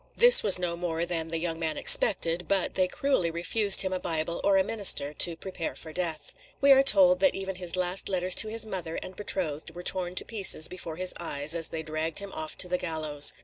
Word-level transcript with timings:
This 0.17 0.41
was 0.41 0.57
no 0.57 0.75
more 0.75 1.05
than 1.05 1.27
the 1.27 1.37
young 1.37 1.59
man 1.59 1.77
expected; 1.77 2.47
but 2.47 2.73
they 2.73 2.87
cruelly 2.87 3.29
refused 3.29 3.83
him 3.83 3.93
a 3.93 3.99
Bible 3.99 4.41
or 4.43 4.57
a 4.57 4.63
minister 4.63 5.13
to 5.13 5.35
prepare 5.37 5.75
for 5.75 5.93
death. 5.93 6.33
We 6.59 6.71
are 6.71 6.81
told 6.81 7.19
that 7.19 7.35
even 7.35 7.57
his 7.57 7.75
last 7.75 8.09
letters 8.09 8.33
to 8.41 8.47
his 8.47 8.65
mother 8.65 8.95
and 9.03 9.15
betrothed 9.15 9.75
were 9.75 9.83
torn 9.83 10.15
to 10.15 10.25
pieces 10.25 10.67
before 10.67 10.95
his 10.95 11.13
eyes, 11.19 11.53
as 11.53 11.69
they 11.69 11.83
dragged 11.83 12.17
him 12.17 12.31
off 12.33 12.57
to 12.57 12.67
the 12.67 12.79
gallows. 12.79 13.33